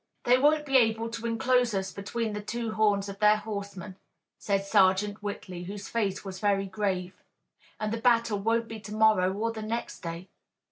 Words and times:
"They 0.23 0.39
won't 0.39 0.65
be 0.65 0.77
able 0.77 1.09
to 1.09 1.27
enclose 1.27 1.75
us 1.75 1.91
between 1.93 2.33
the 2.33 2.41
two 2.41 2.71
horns 2.71 3.07
of 3.07 3.19
their 3.19 3.37
horsemen," 3.37 3.97
said 4.39 4.65
Sergeant 4.65 5.21
Whitley, 5.21 5.65
whose 5.65 5.89
face 5.89 6.25
was 6.25 6.39
very 6.39 6.65
grave, 6.65 7.13
"and 7.79 7.93
the 7.93 8.01
battle 8.01 8.39
won't 8.39 8.67
be 8.67 8.79
to 8.79 8.95
morrow 8.95 9.31
or 9.31 9.51
the 9.51 9.61
next 9.61 9.99
day." 9.99 10.29